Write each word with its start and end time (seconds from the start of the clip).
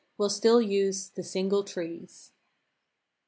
We'll 0.17 0.31
still 0.31 0.59
use 0.63 1.09
the 1.09 1.21
single 1.23 1.63
trees. 1.63 2.31